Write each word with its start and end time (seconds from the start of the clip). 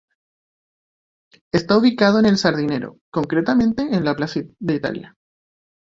Está 1.51 1.77
ubicado 1.77 2.17
en 2.17 2.25
El 2.25 2.37
Sardinero, 2.39 2.97
concretamente 3.11 3.83
en 3.83 4.03
la 4.03 4.15
plaza 4.15 4.39
de 4.59 4.73
Italia. 4.73 5.15